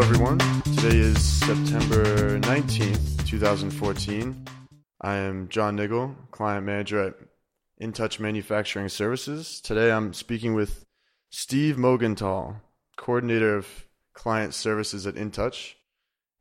everyone. 0.00 0.38
Today 0.78 0.96
is 0.96 1.22
September 1.22 2.40
19th, 2.40 3.26
2014. 3.26 4.46
I 5.02 5.16
am 5.16 5.46
John 5.48 5.76
Niggle, 5.76 6.14
client 6.30 6.64
manager 6.64 7.08
at 7.08 7.14
InTouch 7.82 8.18
Manufacturing 8.18 8.88
Services. 8.88 9.60
Today 9.60 9.92
I'm 9.92 10.14
speaking 10.14 10.54
with 10.54 10.86
Steve 11.28 11.76
Mogenthal, 11.76 12.62
coordinator 12.96 13.56
of 13.56 13.66
client 14.14 14.54
services 14.54 15.06
at 15.06 15.16
InTouch. 15.16 15.74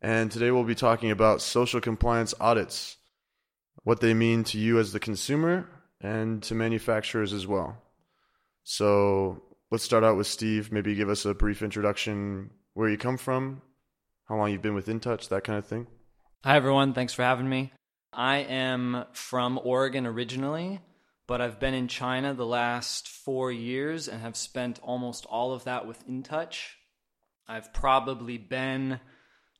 And 0.01 0.31
today 0.31 0.51
we'll 0.51 0.63
be 0.63 0.73
talking 0.73 1.11
about 1.11 1.41
social 1.41 1.81
compliance 1.81 2.33
audits, 2.39 2.95
what 3.83 3.99
they 3.99 4.13
mean 4.13 4.45
to 4.45 4.57
you 4.57 4.79
as 4.79 4.93
the 4.93 5.01
consumer 5.01 5.67
and 5.99 6.41
to 6.43 6.55
manufacturers 6.55 7.33
as 7.33 7.45
well. 7.45 7.77
So 8.63 9.43
let's 9.69 9.83
start 9.83 10.05
out 10.05 10.15
with 10.15 10.27
Steve. 10.27 10.71
Maybe 10.71 10.95
give 10.95 11.09
us 11.09 11.25
a 11.25 11.33
brief 11.33 11.61
introduction, 11.61 12.51
where 12.79 12.87
you 12.87 12.97
come 12.97 13.17
from, 13.17 13.61
how 14.29 14.37
long 14.37 14.49
you've 14.49 14.61
been 14.61 14.73
with 14.73 14.87
InTouch, 14.87 15.27
that 15.27 15.43
kind 15.43 15.59
of 15.59 15.65
thing. 15.65 15.85
Hi, 16.45 16.55
everyone. 16.55 16.93
Thanks 16.93 17.13
for 17.13 17.23
having 17.23 17.49
me. 17.49 17.73
I 18.13 18.37
am 18.37 19.03
from 19.11 19.59
Oregon 19.61 20.07
originally, 20.07 20.79
but 21.27 21.41
I've 21.41 21.59
been 21.59 21.73
in 21.73 21.89
China 21.89 22.33
the 22.33 22.45
last 22.45 23.09
four 23.09 23.51
years 23.51 24.07
and 24.07 24.21
have 24.21 24.37
spent 24.37 24.79
almost 24.81 25.25
all 25.25 25.51
of 25.51 25.65
that 25.65 25.87
with 25.87 26.07
InTouch. 26.07 26.55
I've 27.49 27.73
probably 27.73 28.37
been 28.37 29.01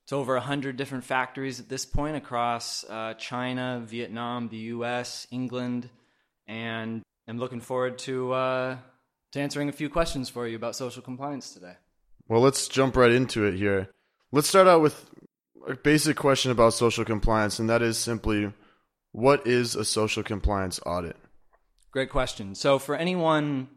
to 0.08 0.16
over 0.16 0.36
100 0.36 0.78
different 0.78 1.04
factories 1.04 1.60
at 1.60 1.68
this 1.68 1.86
point 1.86 2.16
across 2.16 2.86
uh, 2.86 3.16
China, 3.16 3.84
Vietnam, 3.86 4.48
the 4.48 4.72
US, 4.78 5.28
England, 5.30 5.90
and 6.48 7.02
I'm 7.28 7.38
looking 7.38 7.60
forward 7.60 7.98
to, 7.98 8.32
uh, 8.32 8.78
to 9.34 9.40
answering 9.42 9.68
a 9.68 9.74
few 9.74 9.90
questions 9.90 10.30
for 10.30 10.48
you 10.48 10.56
about 10.56 10.78
social 10.78 11.02
compliance 11.02 11.54
today. 11.54 11.74
Well, 12.30 12.42
let's 12.42 12.68
jump 12.68 12.96
right 12.96 13.12
into 13.12 13.44
it 13.46 13.56
here. 13.56 13.90
Let's 14.32 14.48
start 14.48 14.68
out 14.68 14.82
with 14.82 15.10
a 15.68 15.76
basic 15.76 16.16
question 16.16 16.52
about 16.52 16.76
social 16.76 17.04
compliance, 17.04 17.58
and 17.58 17.68
that 17.70 17.82
is 17.82 17.98
simply 17.98 18.54
what 19.12 19.48
is 19.48 19.76
a 19.76 19.84
social 19.84 20.22
compliance 20.22 20.80
audit? 20.86 21.18
Great 21.92 22.12
question. 22.12 22.54
So, 22.54 22.78
for 22.78 22.96
anyone 22.96 23.68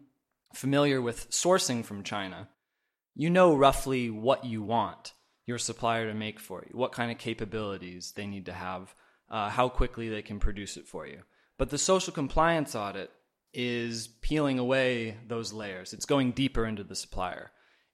familiar 0.55 1.01
with 1.01 1.31
sourcing 1.31 1.83
from 1.83 2.03
China, 2.03 2.51
you 3.15 3.31
know 3.31 3.57
roughly 3.57 4.11
what 4.11 4.45
you 4.45 4.63
want 4.63 5.15
your 5.47 5.59
supplier 5.59 6.07
to 6.07 6.15
make 6.15 6.39
for 6.39 6.63
you, 6.69 6.77
what 6.77 6.93
kind 6.93 7.11
of 7.11 7.19
capabilities 7.19 8.13
they 8.15 8.27
need 8.27 8.47
to 8.47 8.53
have, 8.53 8.95
uh, 9.31 9.48
how 9.48 9.69
quickly 9.71 10.09
they 10.11 10.23
can 10.23 10.39
produce 10.39 10.77
it 10.77 10.87
for 10.87 11.07
you. 11.07 11.21
But 11.59 11.71
the 11.71 11.79
social 11.79 12.13
compliance 12.13 12.75
audit 12.75 13.11
is 13.55 14.09
peeling 14.21 14.59
away 14.59 15.17
those 15.27 15.53
layers. 15.53 15.95
It's 15.95 16.05
going 16.05 16.33
deeper 16.33 16.67
into 16.67 16.85
the 16.85 16.95
supplier. 16.95 17.51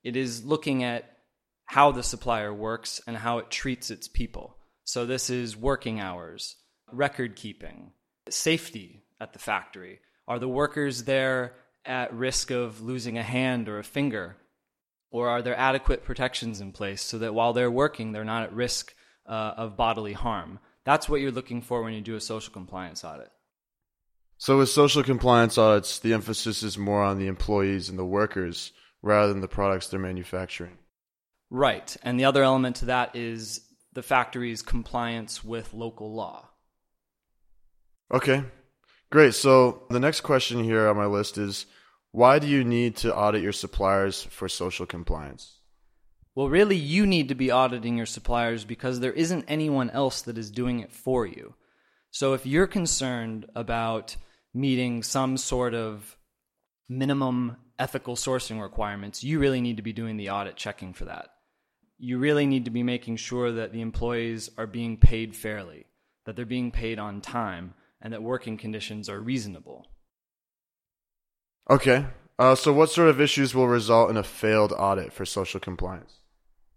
It 0.09 0.17
is 0.17 0.43
looking 0.43 0.85
at 0.85 1.05
how 1.67 1.93
the 1.93 2.03
supplier 2.03 2.51
works 2.51 2.99
and 3.07 3.15
how 3.15 3.41
it 3.41 3.51
treats 3.51 3.91
its 3.91 4.09
people. 4.09 4.57
So, 4.85 5.05
this 5.05 5.29
is 5.29 5.55
working 5.55 6.01
hours, 6.01 6.57
record 6.91 7.37
keeping, 7.37 7.93
safety 8.31 9.03
at 9.21 9.35
the 9.35 9.39
factory. 9.39 10.01
Are 10.27 10.39
the 10.39 10.49
workers 10.49 11.05
there 11.05 11.57
at 11.85 12.15
risk 12.15 12.51
of 12.51 12.81
losing 12.81 13.19
a 13.19 13.23
hand 13.23 13.69
or 13.69 13.79
a 13.79 13.85
finger? 13.85 14.39
Or 15.11 15.29
are 15.29 15.43
there 15.43 15.59
adequate 15.59 16.05
protections 16.05 16.63
in 16.63 16.73
place 16.73 17.03
so 17.03 17.19
that 17.19 17.35
while 17.35 17.53
they're 17.53 17.71
working, 17.71 18.13
they're 18.13 18.25
not 18.25 18.45
at 18.45 18.55
risk 18.55 18.95
uh, 19.27 19.53
of 19.59 19.77
bodily 19.77 20.15
harm? 20.15 20.59
That's 20.87 21.07
what 21.07 21.21
you're 21.21 21.33
looking 21.33 21.61
for 21.61 21.83
when 21.83 21.93
you 21.93 22.01
do 22.01 22.17
a 22.17 22.21
social 22.23 22.55
compliance 22.55 23.05
audit. 23.05 23.31
So, 24.39 24.57
with 24.57 24.71
social 24.71 25.03
compliance 25.03 25.59
audits, 25.59 25.99
the 25.99 26.15
emphasis 26.15 26.63
is 26.63 26.79
more 26.79 27.03
on 27.03 27.19
the 27.19 27.27
employees 27.27 27.91
and 27.91 27.99
the 27.99 28.07
workers 28.07 28.73
rather 29.03 29.33
than 29.33 29.41
the 29.41 29.49
products 29.49 29.89
they're 29.89 30.01
manufacturing. 30.01 30.79
Right. 31.51 31.97
And 32.03 32.19
the 32.19 32.25
other 32.25 32.43
element 32.43 32.77
to 32.77 32.87
that 32.87 33.17
is 33.17 33.61
the 33.93 34.03
factory's 34.03 34.63
compliance 34.63 35.43
with 35.43 35.73
local 35.73 36.15
law. 36.15 36.49
Okay, 38.13 38.43
great. 39.11 39.35
So, 39.35 39.83
the 39.91 40.01
next 40.01 40.23
question 40.23 40.65
here 40.65 40.89
on 40.89 40.97
my 40.97 41.07
list 41.07 41.37
is 41.37 41.67
why 42.13 42.39
do 42.39 42.47
you 42.47 42.65
need 42.65 42.97
to 42.99 43.15
audit 43.15 43.43
your 43.43 43.53
suppliers 43.53 44.23
for 44.23 44.49
social 44.49 44.87
compliance? 44.87 45.61
Well, 46.35 46.49
really, 46.49 46.77
you 46.77 47.07
need 47.07 47.29
to 47.29 47.35
be 47.35 47.51
auditing 47.51 47.97
your 47.97 48.07
suppliers 48.07 48.65
because 48.65 49.01
there 49.01 49.13
isn't 49.13 49.45
anyone 49.49 49.91
else 49.91 50.23
that 50.23 50.39
is 50.39 50.51
doing 50.51 50.81
it 50.81 50.93
for 50.93 51.27
you. 51.27 51.55
So, 52.11 52.33
if 52.33 52.47
you're 52.47 52.67
concerned 52.67 53.47
about 53.55 54.17
meeting 54.55 55.03
some 55.03 55.37
sort 55.37 55.75
of 55.75 56.17
minimum 56.89 57.57
ethical 57.79 58.17
sourcing 58.17 58.61
requirements, 58.61 59.23
you 59.23 59.39
really 59.39 59.61
need 59.61 59.77
to 59.77 59.83
be 59.83 59.93
doing 59.93 60.17
the 60.17 60.31
audit 60.31 60.57
checking 60.57 60.93
for 60.93 61.05
that. 61.05 61.31
You 61.99 62.19
really 62.19 62.47
need 62.47 62.65
to 62.65 62.71
be 62.71 62.83
making 62.83 63.17
sure 63.17 63.53
that 63.53 63.73
the 63.73 63.81
employees 63.81 64.51
are 64.57 64.67
being 64.67 64.97
paid 64.97 65.35
fairly, 65.35 65.87
that 66.25 66.37
they're 66.37 66.47
being 66.47 66.71
paid 66.71 66.99
on 66.99 67.21
time, 67.21 67.75
and 68.01 68.13
that 68.13 68.23
working 68.23 68.57
conditions 68.57 69.09
are 69.09 69.21
reasonable. 69.21 69.87
Okay. 71.69 72.07
Uh, 72.39 72.55
so, 72.55 72.73
what 72.73 72.91
sort 72.91 73.09
of 73.09 73.21
issues 73.21 73.55
will 73.55 73.67
result 73.67 74.11
in 74.11 74.17
a 74.17 74.23
failed 74.23 74.73
audit 74.73 75.13
for 75.13 75.25
social 75.25 75.59
compliance? 75.59 76.21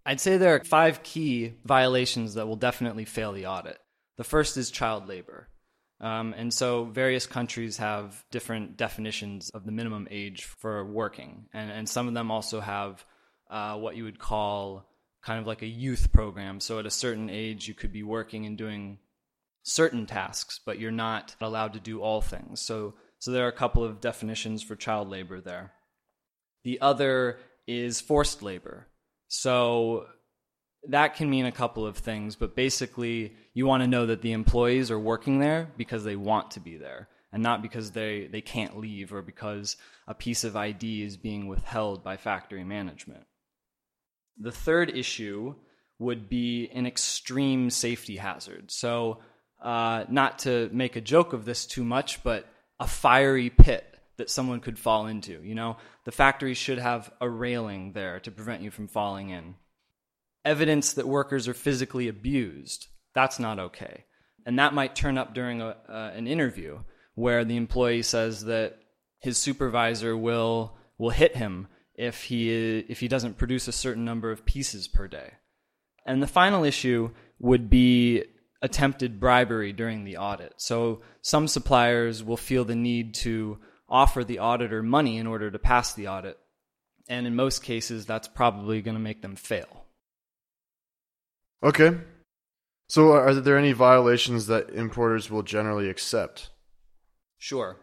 I'd 0.04 0.20
say 0.20 0.36
there 0.36 0.56
are 0.56 0.64
five 0.64 1.04
key 1.04 1.54
violations 1.64 2.34
that 2.34 2.48
will 2.48 2.56
definitely 2.56 3.04
fail 3.04 3.32
the 3.32 3.46
audit. 3.46 3.78
The 4.16 4.24
first 4.24 4.56
is 4.56 4.72
child 4.72 5.08
labor. 5.08 5.48
Um, 6.02 6.34
and 6.36 6.52
so 6.52 6.84
various 6.84 7.26
countries 7.26 7.76
have 7.76 8.24
different 8.32 8.76
definitions 8.76 9.50
of 9.50 9.64
the 9.64 9.70
minimum 9.70 10.08
age 10.10 10.42
for 10.44 10.84
working. 10.84 11.46
And, 11.54 11.70
and 11.70 11.88
some 11.88 12.08
of 12.08 12.14
them 12.14 12.32
also 12.32 12.60
have 12.60 13.04
uh, 13.48 13.76
what 13.78 13.94
you 13.94 14.04
would 14.04 14.18
call 14.18 14.84
kind 15.22 15.38
of 15.38 15.46
like 15.46 15.62
a 15.62 15.66
youth 15.66 16.12
program. 16.12 16.58
So 16.58 16.80
at 16.80 16.86
a 16.86 16.90
certain 16.90 17.30
age, 17.30 17.68
you 17.68 17.74
could 17.74 17.92
be 17.92 18.02
working 18.02 18.46
and 18.46 18.58
doing 18.58 18.98
certain 19.62 20.06
tasks, 20.06 20.58
but 20.66 20.80
you're 20.80 20.90
not 20.90 21.36
allowed 21.40 21.74
to 21.74 21.80
do 21.80 22.00
all 22.00 22.20
things. 22.20 22.60
So, 22.60 22.94
so 23.20 23.30
there 23.30 23.44
are 23.44 23.50
a 23.50 23.52
couple 23.52 23.84
of 23.84 24.00
definitions 24.00 24.64
for 24.64 24.74
child 24.74 25.08
labor 25.08 25.40
there. 25.40 25.72
The 26.64 26.80
other 26.80 27.38
is 27.68 28.00
forced 28.00 28.42
labor. 28.42 28.88
So 29.28 30.06
that 30.88 31.14
can 31.14 31.30
mean 31.30 31.46
a 31.46 31.52
couple 31.52 31.86
of 31.86 31.96
things, 31.96 32.36
but 32.36 32.56
basically, 32.56 33.34
you 33.54 33.66
want 33.66 33.82
to 33.82 33.88
know 33.88 34.06
that 34.06 34.22
the 34.22 34.32
employees 34.32 34.90
are 34.90 34.98
working 34.98 35.38
there 35.38 35.70
because 35.76 36.04
they 36.04 36.16
want 36.16 36.52
to 36.52 36.60
be 36.60 36.76
there 36.76 37.08
and 37.32 37.42
not 37.42 37.62
because 37.62 37.92
they, 37.92 38.26
they 38.26 38.40
can't 38.40 38.76
leave 38.76 39.12
or 39.12 39.22
because 39.22 39.76
a 40.06 40.14
piece 40.14 40.44
of 40.44 40.56
ID 40.56 41.02
is 41.02 41.16
being 41.16 41.46
withheld 41.46 42.02
by 42.02 42.16
factory 42.16 42.64
management. 42.64 43.24
The 44.38 44.52
third 44.52 44.90
issue 44.90 45.54
would 45.98 46.28
be 46.28 46.68
an 46.74 46.86
extreme 46.86 47.70
safety 47.70 48.16
hazard. 48.16 48.70
So, 48.70 49.20
uh, 49.62 50.04
not 50.08 50.40
to 50.40 50.68
make 50.72 50.96
a 50.96 51.00
joke 51.00 51.32
of 51.32 51.44
this 51.44 51.66
too 51.66 51.84
much, 51.84 52.24
but 52.24 52.48
a 52.80 52.86
fiery 52.88 53.48
pit 53.48 53.86
that 54.16 54.28
someone 54.28 54.58
could 54.58 54.78
fall 54.78 55.06
into. 55.06 55.40
You 55.44 55.54
know, 55.54 55.76
the 56.04 56.10
factory 56.10 56.54
should 56.54 56.78
have 56.78 57.12
a 57.20 57.30
railing 57.30 57.92
there 57.92 58.18
to 58.20 58.32
prevent 58.32 58.62
you 58.62 58.72
from 58.72 58.88
falling 58.88 59.30
in 59.30 59.54
evidence 60.44 60.94
that 60.94 61.06
workers 61.06 61.48
are 61.48 61.54
physically 61.54 62.08
abused. 62.08 62.88
That's 63.14 63.38
not 63.38 63.58
okay. 63.58 64.04
And 64.44 64.58
that 64.58 64.74
might 64.74 64.96
turn 64.96 65.18
up 65.18 65.34
during 65.34 65.60
a, 65.60 65.76
uh, 65.88 66.12
an 66.14 66.26
interview 66.26 66.80
where 67.14 67.44
the 67.44 67.56
employee 67.56 68.02
says 68.02 68.44
that 68.44 68.78
his 69.20 69.38
supervisor 69.38 70.16
will 70.16 70.76
will 70.98 71.10
hit 71.10 71.36
him 71.36 71.68
if 71.94 72.24
he 72.24 72.78
if 72.80 73.00
he 73.00 73.08
doesn't 73.08 73.38
produce 73.38 73.68
a 73.68 73.72
certain 73.72 74.04
number 74.04 74.30
of 74.30 74.44
pieces 74.44 74.88
per 74.88 75.06
day. 75.06 75.32
And 76.04 76.22
the 76.22 76.26
final 76.26 76.64
issue 76.64 77.10
would 77.38 77.70
be 77.70 78.24
attempted 78.60 79.20
bribery 79.20 79.72
during 79.72 80.04
the 80.04 80.16
audit. 80.16 80.54
So 80.56 81.02
some 81.20 81.48
suppliers 81.48 82.22
will 82.22 82.36
feel 82.36 82.64
the 82.64 82.76
need 82.76 83.14
to 83.14 83.58
offer 83.88 84.24
the 84.24 84.38
auditor 84.38 84.82
money 84.82 85.18
in 85.18 85.26
order 85.26 85.50
to 85.50 85.58
pass 85.58 85.94
the 85.94 86.08
audit. 86.08 86.38
And 87.08 87.26
in 87.26 87.36
most 87.36 87.62
cases 87.62 88.06
that's 88.06 88.28
probably 88.28 88.82
going 88.82 88.96
to 88.96 89.00
make 89.00 89.22
them 89.22 89.36
fail. 89.36 89.81
Okay. 91.62 91.96
So, 92.88 93.12
are 93.12 93.34
there 93.34 93.56
any 93.56 93.72
violations 93.72 94.46
that 94.48 94.70
importers 94.70 95.30
will 95.30 95.42
generally 95.42 95.88
accept? 95.88 96.50
Sure. 97.38 97.76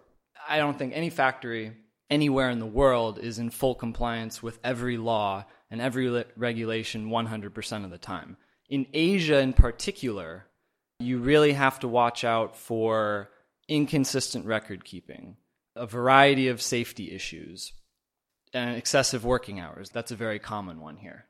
I 0.47 0.57
don't 0.57 0.77
think 0.77 0.93
any 0.93 1.09
factory 1.09 1.73
anywhere 2.09 2.49
in 2.49 2.59
the 2.59 2.65
world 2.65 3.19
is 3.19 3.39
in 3.39 3.49
full 3.49 3.75
compliance 3.75 4.43
with 4.43 4.59
every 4.63 4.97
law 4.97 5.45
and 5.71 5.81
every 5.81 6.25
regulation 6.35 7.09
100% 7.09 7.85
of 7.85 7.91
the 7.91 7.97
time. 7.97 8.37
In 8.69 8.87
Asia, 8.93 9.39
in 9.39 9.53
particular, 9.53 10.45
you 10.99 11.19
really 11.19 11.53
have 11.53 11.79
to 11.79 11.87
watch 11.87 12.23
out 12.23 12.55
for 12.55 13.29
inconsistent 13.67 14.45
record 14.45 14.83
keeping, 14.83 15.37
a 15.75 15.85
variety 15.85 16.47
of 16.47 16.61
safety 16.61 17.11
issues, 17.11 17.73
and 18.53 18.75
excessive 18.75 19.23
working 19.23 19.59
hours. 19.59 19.89
That's 19.89 20.11
a 20.11 20.15
very 20.15 20.39
common 20.39 20.81
one 20.81 20.97
here. 20.97 21.25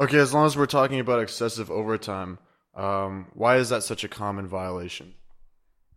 Okay, 0.00 0.18
as 0.18 0.32
long 0.32 0.46
as 0.46 0.56
we're 0.56 0.66
talking 0.66 1.00
about 1.00 1.22
excessive 1.22 1.70
overtime, 1.70 2.38
um, 2.74 3.26
why 3.34 3.56
is 3.56 3.68
that 3.68 3.82
such 3.82 4.04
a 4.04 4.08
common 4.08 4.46
violation? 4.46 5.14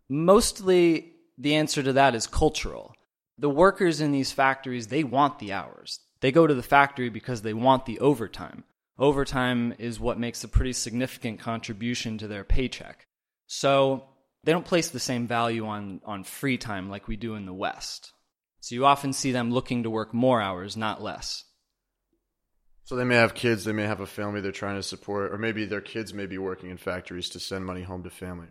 Mostly, 0.08 1.12
the 1.38 1.56
answer 1.56 1.82
to 1.82 1.94
that 1.94 2.14
is 2.14 2.26
cultural. 2.26 2.94
The 3.38 3.50
workers 3.50 4.00
in 4.00 4.12
these 4.12 4.32
factories, 4.32 4.86
they 4.88 5.04
want 5.04 5.38
the 5.38 5.52
hours. 5.52 6.00
They 6.20 6.32
go 6.32 6.46
to 6.46 6.54
the 6.54 6.62
factory 6.62 7.08
because 7.08 7.42
they 7.42 7.54
want 7.54 7.86
the 7.86 7.98
overtime. 8.00 8.64
overtime 8.98 9.74
is 9.78 10.00
what 10.00 10.18
makes 10.18 10.42
a 10.42 10.48
pretty 10.48 10.72
significant 10.72 11.38
contribution 11.38 12.16
to 12.18 12.28
their 12.28 12.44
paycheck. 12.44 13.06
So 13.46 14.04
they 14.44 14.52
don't 14.52 14.64
place 14.64 14.88
the 14.88 15.00
same 15.00 15.26
value 15.26 15.66
on, 15.66 16.00
on 16.04 16.24
free 16.24 16.56
time 16.56 16.88
like 16.88 17.08
we 17.08 17.16
do 17.16 17.34
in 17.34 17.44
the 17.44 17.52
West. 17.52 18.12
So 18.60 18.74
you 18.74 18.86
often 18.86 19.12
see 19.12 19.32
them 19.32 19.52
looking 19.52 19.82
to 19.82 19.90
work 19.90 20.14
more 20.14 20.40
hours, 20.40 20.76
not 20.76 21.02
less. 21.02 21.44
So 22.86 22.94
they 22.94 23.04
may 23.04 23.16
have 23.16 23.34
kids, 23.34 23.64
they 23.64 23.72
may 23.72 23.82
have 23.82 24.00
a 24.00 24.06
family 24.06 24.40
they're 24.40 24.52
trying 24.52 24.76
to 24.76 24.82
support, 24.82 25.32
or 25.32 25.38
maybe 25.38 25.64
their 25.64 25.80
kids 25.80 26.14
may 26.14 26.26
be 26.26 26.38
working 26.38 26.70
in 26.70 26.76
factories 26.76 27.28
to 27.30 27.40
send 27.40 27.66
money 27.66 27.82
home 27.82 28.04
to 28.04 28.10
family. 28.10 28.46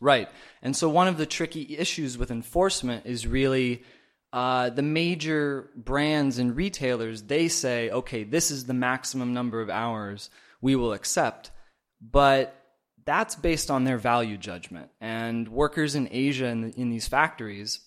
Right. 0.00 0.28
And 0.60 0.74
so 0.74 0.88
one 0.88 1.06
of 1.06 1.18
the 1.18 1.24
tricky 1.24 1.78
issues 1.78 2.18
with 2.18 2.32
enforcement 2.32 3.06
is 3.06 3.28
really 3.28 3.84
uh, 4.32 4.70
the 4.70 4.82
major 4.82 5.70
brands 5.76 6.38
and 6.38 6.56
retailers, 6.56 7.22
they 7.22 7.46
say, 7.46 7.88
okay, 7.90 8.24
this 8.24 8.50
is 8.50 8.66
the 8.66 8.74
maximum 8.74 9.32
number 9.32 9.60
of 9.60 9.70
hours 9.70 10.30
we 10.60 10.74
will 10.74 10.92
accept. 10.92 11.52
But 12.00 12.60
that's 13.04 13.36
based 13.36 13.70
on 13.70 13.84
their 13.84 13.98
value 13.98 14.36
judgment. 14.36 14.90
And 15.00 15.48
workers 15.48 15.94
in 15.94 16.08
Asia 16.10 16.46
in, 16.46 16.72
in 16.72 16.90
these 16.90 17.06
factories, 17.06 17.78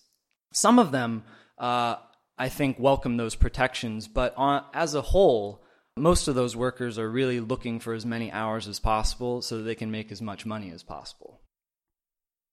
some 0.54 0.78
of 0.78 0.92
them, 0.92 1.24
uh, 1.58 1.96
I 2.38 2.48
think, 2.48 2.78
welcome 2.78 3.18
those 3.18 3.34
protections. 3.34 4.08
But 4.08 4.32
on, 4.38 4.64
as 4.72 4.94
a 4.94 5.02
whole, 5.02 5.62
most 5.96 6.28
of 6.28 6.34
those 6.34 6.56
workers 6.56 6.98
are 6.98 7.10
really 7.10 7.40
looking 7.40 7.80
for 7.80 7.92
as 7.92 8.06
many 8.06 8.30
hours 8.32 8.68
as 8.68 8.78
possible 8.78 9.42
so 9.42 9.58
that 9.58 9.64
they 9.64 9.74
can 9.74 9.90
make 9.90 10.10
as 10.10 10.22
much 10.22 10.46
money 10.46 10.70
as 10.70 10.82
possible. 10.82 11.40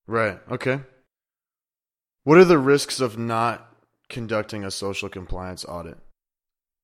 Right. 0.07 0.39
Okay. 0.51 0.81
What 2.23 2.37
are 2.37 2.45
the 2.45 2.57
risks 2.57 2.99
of 2.99 3.17
not 3.17 3.69
conducting 4.09 4.63
a 4.63 4.71
social 4.71 5.09
compliance 5.09 5.65
audit? 5.65 5.97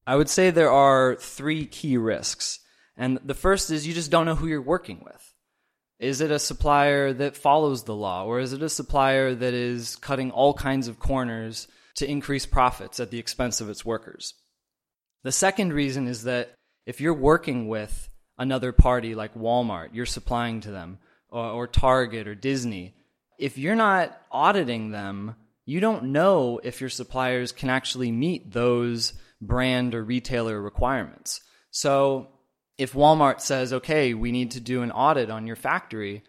I 0.06 0.16
would 0.16 0.30
say 0.30 0.50
there 0.50 0.72
are 0.72 1.16
three 1.16 1.66
key 1.66 1.98
risks. 1.98 2.60
And 2.96 3.20
the 3.24 3.34
first 3.34 3.72
is 3.72 3.88
you 3.88 3.94
just 3.94 4.12
don't 4.12 4.26
know 4.26 4.36
who 4.36 4.48
you're 4.48 4.62
working 4.62 5.02
with. 5.04 5.34
Is 6.00 6.22
it 6.22 6.32
a 6.32 6.40
supplier 6.40 7.14
that 7.14 7.38
follows 7.38 7.84
the 7.84 7.96
law, 7.96 8.26
or 8.26 8.40
is 8.40 8.52
it 8.52 8.62
a 8.62 8.70
supplier 8.70 9.34
that 9.34 9.54
is 9.54 9.96
cutting 9.96 10.32
all 10.32 10.54
kinds 10.54 10.88
of 10.88 11.00
corners 11.00 11.68
to 11.96 12.10
increase 12.10 12.46
profits 12.46 13.00
at 13.00 13.10
the 13.10 13.20
expense 13.20 13.62
of 13.62 13.70
its 13.70 13.86
workers? 13.86 14.34
The 15.24 15.32
second 15.32 15.74
reason 15.74 16.08
is 16.08 16.24
that 16.24 16.54
if 16.86 17.00
you're 17.02 17.14
working 17.14 17.68
with 17.68 18.10
another 18.38 18.72
party 18.72 19.16
like 19.16 19.36
Walmart, 19.36 19.90
you're 19.94 20.06
supplying 20.06 20.62
to 20.62 20.72
them, 20.72 21.00
or, 21.30 21.46
or 21.46 21.68
Target 21.68 22.28
or 22.28 22.36
Disney, 22.36 22.96
if 23.40 23.58
you're 23.58 23.76
not 23.76 24.20
auditing 24.32 24.92
them, 24.92 25.36
you 25.66 25.80
don't 25.80 26.06
know 26.06 26.60
if 26.64 26.82
your 26.82 26.90
suppliers 26.90 27.52
can 27.52 27.70
actually 27.70 28.12
meet 28.12 28.52
those 28.52 29.14
brand 29.42 29.96
or 29.96 30.04
retailer 30.04 30.62
requirements. 30.62 31.42
So 31.72 32.28
if 32.78 32.94
Walmart 32.94 33.40
says, 33.40 33.74
okay, 33.74 34.14
we 34.14 34.32
need 34.32 34.52
to 34.52 34.60
do 34.60 34.82
an 34.82 34.92
audit 34.92 35.30
on 35.30 35.48
your 35.48 35.56
factory, 35.56 36.24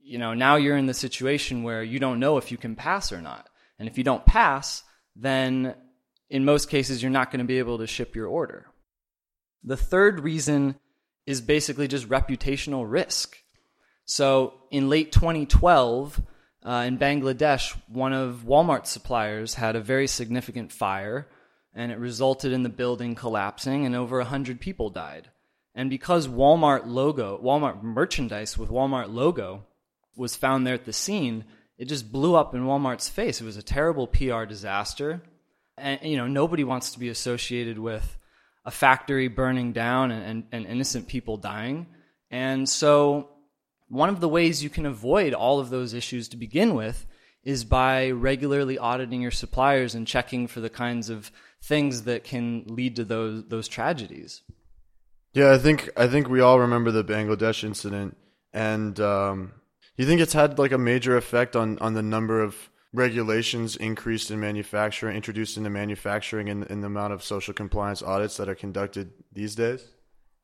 you 0.00 0.18
know, 0.18 0.34
now 0.34 0.56
you're 0.56 0.76
in 0.76 0.86
the 0.86 0.94
situation 0.94 1.62
where 1.62 1.82
you 1.82 1.98
don't 1.98 2.20
know 2.20 2.36
if 2.36 2.50
you 2.50 2.58
can 2.58 2.76
pass 2.76 3.12
or 3.12 3.20
not. 3.20 3.48
And 3.78 3.88
if 3.88 3.96
you 3.96 4.04
don't 4.04 4.26
pass, 4.26 4.82
then 5.16 5.74
in 6.34 6.44
most 6.44 6.68
cases, 6.68 7.00
you're 7.00 7.12
not 7.12 7.30
going 7.30 7.38
to 7.38 7.44
be 7.44 7.60
able 7.60 7.78
to 7.78 7.86
ship 7.86 8.16
your 8.16 8.26
order. 8.26 8.66
The 9.62 9.76
third 9.76 10.18
reason 10.18 10.74
is 11.26 11.40
basically 11.40 11.86
just 11.86 12.08
reputational 12.08 12.84
risk. 12.90 13.36
So 14.04 14.54
in 14.72 14.88
late 14.88 15.12
2012, 15.12 16.20
uh, 16.64 16.84
in 16.88 16.98
Bangladesh, 16.98 17.78
one 17.86 18.12
of 18.12 18.42
Walmart's 18.44 18.90
suppliers 18.90 19.54
had 19.54 19.76
a 19.76 19.80
very 19.80 20.08
significant 20.08 20.72
fire, 20.72 21.28
and 21.72 21.92
it 21.92 22.00
resulted 22.00 22.50
in 22.50 22.64
the 22.64 22.68
building 22.68 23.14
collapsing, 23.14 23.86
and 23.86 23.94
over 23.94 24.18
100 24.18 24.60
people 24.60 24.90
died. 24.90 25.30
And 25.72 25.88
because 25.88 26.26
Walmart 26.26 26.84
logo, 26.84 27.40
Walmart 27.40 27.80
merchandise 27.84 28.58
with 28.58 28.70
Walmart 28.70 29.14
logo 29.14 29.66
was 30.16 30.34
found 30.34 30.66
there 30.66 30.74
at 30.74 30.84
the 30.84 30.92
scene, 30.92 31.44
it 31.78 31.84
just 31.84 32.10
blew 32.10 32.34
up 32.34 32.56
in 32.56 32.64
Walmart's 32.64 33.08
face. 33.08 33.40
It 33.40 33.44
was 33.44 33.56
a 33.56 33.62
terrible 33.62 34.08
PR 34.08 34.46
disaster 34.46 35.22
and 35.76 36.00
you 36.02 36.16
know 36.16 36.26
nobody 36.26 36.64
wants 36.64 36.92
to 36.92 36.98
be 36.98 37.08
associated 37.08 37.78
with 37.78 38.18
a 38.64 38.70
factory 38.70 39.28
burning 39.28 39.72
down 39.72 40.10
and, 40.10 40.24
and, 40.24 40.44
and, 40.52 40.66
innocent 40.66 41.06
people 41.06 41.36
dying. 41.36 41.86
And 42.30 42.66
so 42.66 43.28
one 43.88 44.08
of 44.08 44.20
the 44.20 44.28
ways 44.28 44.64
you 44.64 44.70
can 44.70 44.86
avoid 44.86 45.34
all 45.34 45.60
of 45.60 45.68
those 45.68 45.92
issues 45.92 46.28
to 46.28 46.38
begin 46.38 46.74
with 46.74 47.04
is 47.42 47.64
by 47.64 48.10
regularly 48.10 48.78
auditing 48.78 49.20
your 49.20 49.30
suppliers 49.30 49.94
and 49.94 50.06
checking 50.06 50.46
for 50.46 50.60
the 50.60 50.70
kinds 50.70 51.10
of 51.10 51.30
things 51.62 52.04
that 52.04 52.24
can 52.24 52.64
lead 52.68 52.96
to 52.96 53.04
those 53.04 53.44
those 53.48 53.68
tragedies. 53.68 54.42
Yeah 55.34 55.52
i 55.52 55.58
think 55.58 55.90
i 55.96 56.06
think 56.06 56.28
we 56.28 56.40
all 56.40 56.60
remember 56.60 56.90
the 56.90 57.04
bangladesh 57.04 57.64
incident. 57.64 58.16
And 58.52 58.98
um, 59.00 59.52
you 59.96 60.06
think 60.06 60.20
it's 60.20 60.32
had 60.32 60.58
like 60.58 60.72
a 60.72 60.78
major 60.78 61.16
effect 61.16 61.54
on 61.56 61.78
on 61.80 61.94
the 61.94 62.02
number 62.02 62.40
of 62.40 62.70
regulations 62.94 63.76
increased 63.76 64.30
in 64.30 64.40
manufacturing, 64.40 65.16
introduced 65.16 65.56
into 65.56 65.68
manufacturing, 65.68 66.48
and, 66.48 66.64
in 66.68 66.80
the 66.80 66.86
amount 66.86 67.12
of 67.12 67.22
social 67.22 67.52
compliance 67.52 68.02
audits 68.02 68.36
that 68.38 68.48
are 68.48 68.54
conducted 68.54 69.12
these 69.32 69.54
days? 69.54 69.84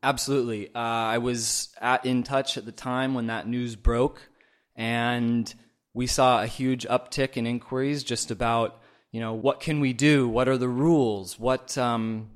Absolutely. 0.02 0.68
Uh, 0.74 0.78
I 0.78 1.18
was 1.18 1.68
at 1.80 2.04
InTouch 2.04 2.56
at 2.56 2.66
the 2.66 2.72
time 2.72 3.14
when 3.14 3.28
that 3.28 3.46
news 3.46 3.76
broke, 3.76 4.20
and 4.74 5.52
we 5.94 6.06
saw 6.06 6.42
a 6.42 6.46
huge 6.46 6.86
uptick 6.86 7.36
in 7.36 7.46
inquiries 7.46 8.02
just 8.02 8.30
about, 8.30 8.80
you 9.12 9.20
know, 9.20 9.34
what 9.34 9.60
can 9.60 9.80
we 9.80 9.92
do? 9.92 10.28
What 10.28 10.48
are 10.48 10.58
the 10.58 10.68
rules? 10.68 11.38
What 11.38 11.76
um, 11.78 12.30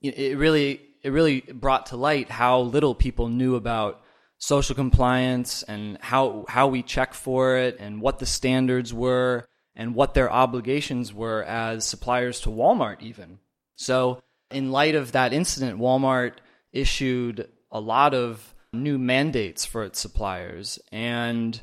it, 0.00 0.18
it 0.18 0.36
really 0.38 0.80
it 1.02 1.10
really 1.10 1.40
brought 1.40 1.86
to 1.86 1.96
light 1.96 2.30
how 2.30 2.60
little 2.60 2.94
people 2.94 3.28
knew 3.28 3.56
about 3.56 4.01
social 4.42 4.74
compliance 4.74 5.62
and 5.62 5.96
how 6.00 6.44
how 6.48 6.66
we 6.66 6.82
check 6.82 7.14
for 7.14 7.56
it 7.56 7.76
and 7.78 8.00
what 8.00 8.18
the 8.18 8.26
standards 8.26 8.92
were 8.92 9.48
and 9.76 9.94
what 9.94 10.14
their 10.14 10.30
obligations 10.30 11.14
were 11.14 11.44
as 11.44 11.84
suppliers 11.84 12.40
to 12.40 12.48
Walmart 12.48 13.00
even. 13.00 13.38
So, 13.76 14.20
in 14.50 14.72
light 14.72 14.96
of 14.96 15.12
that 15.12 15.32
incident, 15.32 15.78
Walmart 15.78 16.34
issued 16.72 17.48
a 17.70 17.78
lot 17.78 18.14
of 18.14 18.52
new 18.72 18.98
mandates 18.98 19.64
for 19.64 19.84
its 19.84 20.00
suppliers 20.00 20.80
and 20.90 21.60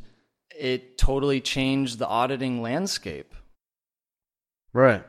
it 0.57 0.97
totally 0.97 1.41
changed 1.41 1.99
the 1.99 2.07
auditing 2.07 2.61
landscape. 2.61 3.35
Right. 4.71 5.03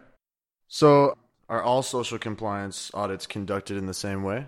So, 0.66 1.16
are 1.48 1.62
all 1.62 1.82
social 1.82 2.18
compliance 2.18 2.90
audits 2.94 3.28
conducted 3.28 3.76
in 3.76 3.86
the 3.86 3.94
same 3.94 4.24
way? 4.24 4.46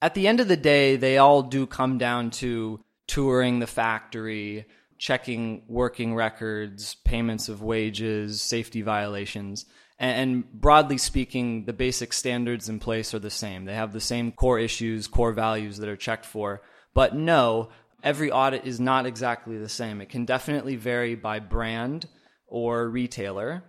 At 0.00 0.14
the 0.14 0.28
end 0.28 0.40
of 0.40 0.48
the 0.48 0.56
day, 0.56 0.96
they 0.96 1.18
all 1.18 1.42
do 1.42 1.66
come 1.66 1.98
down 1.98 2.30
to 2.30 2.84
touring 3.06 3.58
the 3.58 3.66
factory, 3.66 4.66
checking 4.98 5.62
working 5.68 6.14
records, 6.14 6.94
payments 7.04 7.48
of 7.48 7.62
wages, 7.62 8.40
safety 8.42 8.82
violations. 8.82 9.66
And, 9.98 10.48
broadly 10.52 10.98
speaking, 10.98 11.64
the 11.64 11.72
basic 11.72 12.12
standards 12.12 12.68
in 12.68 12.78
place 12.78 13.14
are 13.14 13.18
the 13.18 13.30
same. 13.30 13.64
They 13.64 13.74
have 13.74 13.92
the 13.92 14.00
same 14.00 14.30
core 14.30 14.58
issues, 14.60 15.08
core 15.08 15.32
values 15.32 15.78
that 15.78 15.88
are 15.88 15.96
checked 15.96 16.24
for. 16.24 16.62
But 16.94 17.16
no, 17.16 17.70
every 18.02 18.30
audit 18.30 18.64
is 18.64 18.78
not 18.78 19.06
exactly 19.06 19.58
the 19.58 19.68
same. 19.68 20.00
It 20.00 20.08
can 20.08 20.24
definitely 20.24 20.76
vary 20.76 21.16
by 21.16 21.40
brand 21.40 22.06
or 22.46 22.88
retailer, 22.88 23.64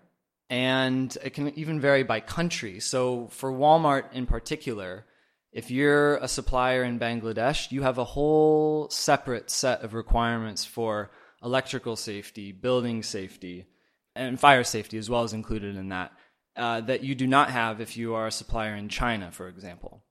and 0.49 1.15
it 1.23 1.31
can 1.31 1.49
even 1.57 1.79
vary 1.79 2.03
by 2.03 2.19
country. 2.19 2.79
So 2.79 3.27
for 3.27 3.51
Walmart 3.51 4.13
in 4.13 4.25
particular, 4.25 5.05
if 5.51 5.71
you're 5.71 6.17
a 6.17 6.27
supplier 6.27 6.83
in 6.83 6.99
Bangladesh, 6.99 7.71
you 7.71 7.81
have 7.81 7.97
a 7.97 8.03
whole 8.03 8.89
separate 8.89 9.49
set 9.49 9.81
of 9.81 9.93
requirements 9.93 10.63
for 10.63 11.09
electrical 11.43 11.95
safety, 11.95 12.51
building 12.51 13.01
safety, 13.01 13.65
and 14.15 14.39
fire 14.39 14.63
safety 14.63 14.97
as 14.97 15.09
well 15.09 15.23
as 15.23 15.33
included 15.33 15.75
in 15.75 15.89
that, 15.89 16.11
uh, 16.55 16.81
that 16.81 17.03
you 17.03 17.15
do 17.15 17.25
not 17.25 17.49
have 17.49 17.81
if 17.81 17.97
you 17.97 18.13
are 18.13 18.27
a 18.27 18.31
supplier 18.31 18.75
in 18.75 18.89
China, 18.89 19.31
for 19.31 19.47
example. 19.47 20.03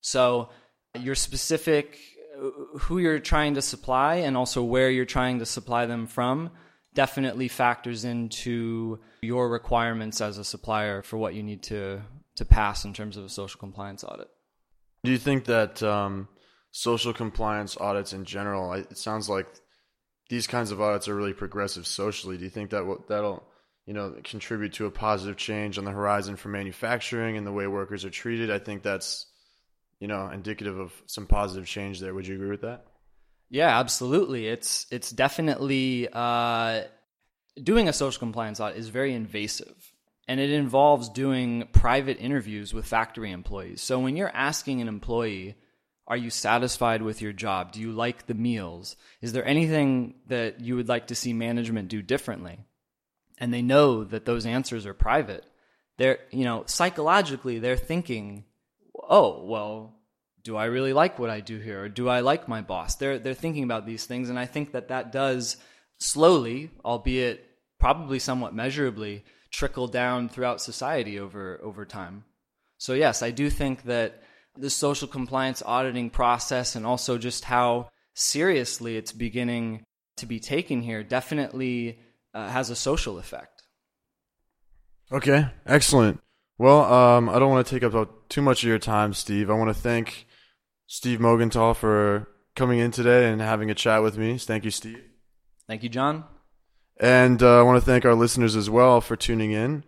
So 0.00 0.50
your 0.98 1.14
specific, 1.14 1.98
uh, 2.38 2.78
who 2.78 2.98
you're 2.98 3.18
trying 3.18 3.54
to 3.54 3.62
supply 3.62 4.16
and 4.16 4.36
also 4.36 4.62
where 4.62 4.90
you're 4.90 5.04
trying 5.04 5.40
to 5.40 5.46
supply 5.46 5.86
them 5.86 6.06
from 6.06 6.50
definitely 6.94 7.48
factors 7.48 8.04
into 8.04 8.98
your 9.22 9.48
requirements 9.50 10.20
as 10.20 10.38
a 10.38 10.44
supplier 10.44 11.02
for 11.02 11.18
what 11.18 11.34
you 11.34 11.42
need 11.42 11.62
to, 11.64 12.00
to 12.36 12.44
pass 12.44 12.84
in 12.84 12.94
terms 12.94 13.16
of 13.16 13.24
a 13.24 13.28
social 13.28 13.58
compliance 13.58 14.02
audit. 14.02 14.28
Do 15.04 15.10
you 15.10 15.18
think 15.18 15.44
that 15.44 15.82
um, 15.82 16.28
social 16.70 17.12
compliance 17.12 17.76
audits 17.76 18.12
in 18.12 18.24
general? 18.24 18.72
It 18.72 18.98
sounds 18.98 19.28
like 19.28 19.46
these 20.28 20.46
kinds 20.46 20.70
of 20.70 20.80
audits 20.80 21.08
are 21.08 21.14
really 21.14 21.32
progressive 21.32 21.86
socially. 21.86 22.36
Do 22.36 22.44
you 22.44 22.50
think 22.50 22.70
that 22.70 22.84
that'll 23.08 23.44
you 23.86 23.94
know 23.94 24.14
contribute 24.24 24.74
to 24.74 24.86
a 24.86 24.90
positive 24.90 25.36
change 25.36 25.78
on 25.78 25.84
the 25.84 25.90
horizon 25.90 26.36
for 26.36 26.48
manufacturing 26.48 27.36
and 27.36 27.46
the 27.46 27.52
way 27.52 27.66
workers 27.66 28.04
are 28.04 28.10
treated? 28.10 28.50
I 28.50 28.58
think 28.58 28.82
that's 28.82 29.26
you 30.00 30.08
know 30.08 30.28
indicative 30.28 30.78
of 30.78 30.92
some 31.06 31.26
positive 31.26 31.66
change 31.66 32.00
there. 32.00 32.14
Would 32.14 32.26
you 32.26 32.34
agree 32.34 32.50
with 32.50 32.62
that? 32.62 32.84
Yeah, 33.50 33.78
absolutely. 33.78 34.46
It's 34.46 34.86
it's 34.90 35.10
definitely 35.10 36.08
uh, 36.12 36.82
doing 37.62 37.88
a 37.88 37.92
social 37.92 38.18
compliance 38.18 38.60
audit 38.60 38.76
is 38.76 38.88
very 38.88 39.14
invasive, 39.14 39.92
and 40.28 40.38
it 40.38 40.50
involves 40.50 41.08
doing 41.08 41.66
private 41.72 42.20
interviews 42.20 42.74
with 42.74 42.84
factory 42.84 43.32
employees. 43.32 43.80
So 43.80 43.98
when 43.98 44.14
you're 44.14 44.28
asking 44.28 44.82
an 44.82 44.88
employee, 44.88 45.56
are 46.06 46.18
you 46.18 46.28
satisfied 46.28 47.00
with 47.00 47.22
your 47.22 47.32
job? 47.32 47.72
Do 47.72 47.80
you 47.80 47.92
like 47.92 48.26
the 48.26 48.34
meals? 48.34 48.96
Is 49.22 49.32
there 49.32 49.46
anything 49.46 50.14
that 50.26 50.60
you 50.60 50.76
would 50.76 50.88
like 50.88 51.06
to 51.06 51.14
see 51.14 51.32
management 51.32 51.88
do 51.88 52.02
differently? 52.02 52.58
And 53.38 53.54
they 53.54 53.62
know 53.62 54.04
that 54.04 54.26
those 54.26 54.44
answers 54.44 54.84
are 54.84 54.94
private. 54.94 55.44
They're, 55.96 56.18
you 56.30 56.44
know, 56.44 56.64
psychologically, 56.66 57.58
they're 57.58 57.76
thinking, 57.76 58.44
oh, 59.08 59.44
well, 59.44 59.94
do 60.44 60.56
I 60.56 60.66
really 60.66 60.92
like 60.92 61.18
what 61.18 61.30
I 61.30 61.40
do 61.40 61.58
here? 61.58 61.84
Or 61.84 61.88
do 61.88 62.08
I 62.08 62.20
like 62.20 62.48
my 62.48 62.60
boss? 62.60 62.96
They're, 62.96 63.18
they're 63.18 63.34
thinking 63.34 63.64
about 63.64 63.86
these 63.86 64.04
things. 64.04 64.28
And 64.28 64.38
I 64.38 64.46
think 64.46 64.72
that 64.72 64.88
that 64.88 65.10
does 65.10 65.56
slowly, 65.98 66.70
albeit 66.84 67.44
probably 67.78 68.18
somewhat 68.18 68.54
measurably, 68.54 69.24
trickle 69.50 69.88
down 69.88 70.28
throughout 70.28 70.60
society 70.60 71.18
over, 71.18 71.60
over 71.62 71.84
time. 71.84 72.24
So, 72.78 72.94
yes, 72.94 73.22
I 73.22 73.30
do 73.30 73.50
think 73.50 73.84
that 73.84 74.22
the 74.56 74.70
social 74.70 75.08
compliance 75.08 75.62
auditing 75.64 76.10
process 76.10 76.74
and 76.74 76.84
also 76.84 77.18
just 77.18 77.44
how 77.44 77.88
seriously 78.14 78.96
it's 78.96 79.12
beginning 79.12 79.84
to 80.16 80.26
be 80.26 80.40
taken 80.40 80.82
here 80.82 81.02
definitely 81.02 82.00
uh, 82.34 82.48
has 82.48 82.70
a 82.70 82.76
social 82.76 83.18
effect. 83.18 83.62
Okay, 85.10 85.48
excellent. 85.64 86.20
Well, 86.58 86.92
um, 86.92 87.28
I 87.28 87.38
don't 87.38 87.50
want 87.50 87.66
to 87.66 87.78
take 87.78 87.94
up 87.94 88.28
too 88.28 88.42
much 88.42 88.62
of 88.62 88.68
your 88.68 88.80
time, 88.80 89.14
Steve. 89.14 89.48
I 89.48 89.54
want 89.54 89.74
to 89.74 89.80
thank 89.80 90.26
Steve 90.86 91.20
Mogenthal 91.20 91.76
for 91.76 92.28
coming 92.56 92.80
in 92.80 92.90
today 92.90 93.30
and 93.30 93.40
having 93.40 93.70
a 93.70 93.74
chat 93.74 94.02
with 94.02 94.18
me. 94.18 94.36
Thank 94.38 94.64
you, 94.64 94.70
Steve. 94.70 95.02
Thank 95.68 95.82
you, 95.82 95.88
John. 95.88 96.24
And 97.00 97.42
uh, 97.42 97.60
I 97.60 97.62
want 97.62 97.82
to 97.82 97.86
thank 97.86 98.04
our 98.04 98.14
listeners 98.14 98.54
as 98.56 98.68
well 98.68 99.00
for 99.00 99.16
tuning 99.16 99.52
in. 99.52 99.84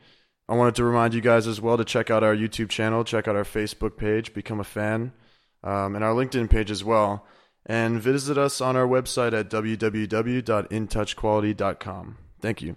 I 0.49 0.55
wanted 0.55 0.77
to 0.77 0.85
remind 0.85 1.13
you 1.15 1.21
guys 1.21 1.47
as 1.47 1.61
well 1.61 1.77
to 1.77 1.85
check 1.85 2.11
out 2.11 2.25
our 2.25 2.35
YouTube 2.35 2.71
channel, 2.71 3.05
check 3.05 3.29
out 3.29 3.37
our 3.37 3.45
Facebook 3.45 3.97
page, 3.97 4.35
become 4.35 4.59
a 4.59 4.65
fan, 4.65 5.13
um, 5.63 5.95
and 5.95 6.05
our 6.05 6.13
LinkedIn 6.13 6.51
page 6.51 6.71
as 6.71 6.83
well. 6.83 7.27
And 7.67 8.01
visit 8.01 8.39
us 8.39 8.61
on 8.61 8.77
our 8.77 8.87
website 8.87 9.33
at 9.33 9.51
www.intouchquality.com. 9.51 12.17
Thank 12.41 12.63
you. 12.63 12.77